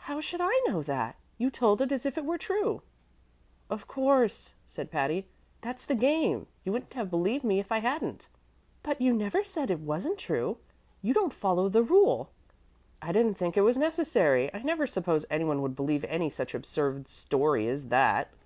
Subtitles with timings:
[0.00, 1.16] "How should I know that?
[1.38, 2.82] You told it as if it were true."
[3.70, 5.28] "Of course," said Patty;
[5.62, 6.46] "that's the game.
[6.62, 8.28] You wouldn't have believed me if I hadn't."
[8.82, 10.58] "But you never said it wasn't true.
[11.00, 12.28] You don't follow the rule."
[13.00, 14.52] "I didn't think it was necessary.
[14.52, 18.30] I never supposed any one would believe any such absurd story as that."